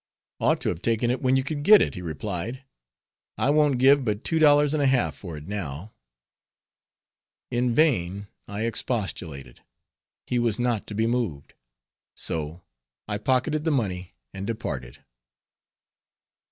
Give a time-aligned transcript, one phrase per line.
[0.39, 2.63] "Ought to have taken it when you could get it," he replied.
[3.37, 5.93] "I won't give but two dollars and a half for it now."
[7.51, 9.61] In vain I expostulated;
[10.25, 11.53] he was not to be moved,
[12.15, 12.63] so
[13.07, 15.03] I pocketed the money and departed.